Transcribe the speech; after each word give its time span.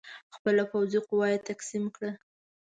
خپله 0.35 0.63
پوځي 0.71 0.99
قوه 1.07 1.25
یې 1.33 1.39
تقسیم 1.49 1.83
کړه. 1.95 2.11